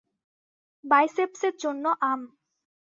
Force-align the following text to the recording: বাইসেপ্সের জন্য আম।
বাইসেপ্সের 0.83 1.53
জন্য 1.63 1.85
আম। 2.01 2.21